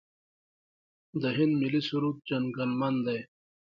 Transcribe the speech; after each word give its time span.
د 1.21 1.23
هند 1.37 1.53
ملي 1.61 1.81
سرود 1.87 2.17
جن 2.27 2.43
ګن 2.55 2.71
من 2.79 2.95
دی. 3.05 3.19